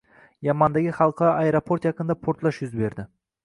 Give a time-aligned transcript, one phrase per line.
[0.47, 3.11] Yamandagi xalqaro aeroport yaqinida portlash yuz berdi